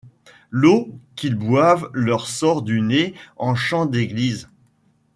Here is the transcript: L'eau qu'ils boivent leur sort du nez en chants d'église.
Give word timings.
L'eau 0.49 0.97
qu'ils 1.15 1.35
boivent 1.35 1.91
leur 1.93 2.27
sort 2.27 2.63
du 2.63 2.81
nez 2.81 3.13
en 3.37 3.53
chants 3.53 3.85
d'église. 3.85 4.47